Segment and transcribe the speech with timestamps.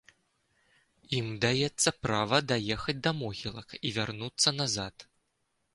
[1.17, 4.95] Ім даецца права даехаць да могілак і вярнуцца назад.